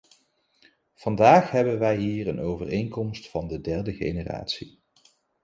[0.93, 4.79] Vandaag hebben wij hier een overeenkomst van de derde generatie.